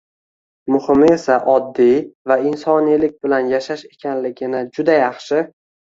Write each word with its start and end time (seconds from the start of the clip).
muhimi 0.75 1.09
esa 1.15 1.35
oddiy 1.55 1.93
va 2.31 2.37
insoniylik 2.53 3.15
bilan 3.27 3.53
yashash 3.53 3.85
ekanligini 3.93 4.63
juda 4.79 4.97
yaxshi 5.03 5.45